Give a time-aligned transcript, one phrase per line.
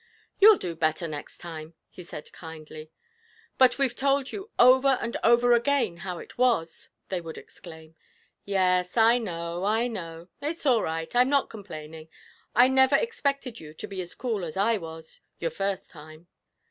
[0.39, 2.89] 'You'll do better next time,' he said kindly.
[3.59, 7.93] 'But we've told you over and over again how it was!' they would exclaim.
[8.43, 10.29] 'Yes, I know, I know.
[10.41, 11.15] It's all right.
[11.15, 12.09] I'm not complaining:
[12.55, 16.25] I never expected you to be as cool as I was, your first time.'